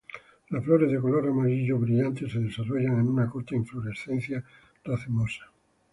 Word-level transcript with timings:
Las 0.49 0.63
flores 0.65 0.91
de 0.91 0.99
color 0.99 1.27
amarillo 1.27 1.77
brillante 1.77 2.27
se 2.27 2.39
desarrollan 2.39 3.01
en 3.01 3.07
una 3.07 3.29
corta 3.29 3.53
inflorescencia 3.55 4.43
racemosa. 4.83 5.43